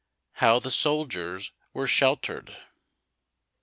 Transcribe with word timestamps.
HOW 0.37 0.57
THE 0.57 0.71
SOLDIERS 0.71 1.51
WERE 1.75 1.85
SHELTERED. 1.85 2.55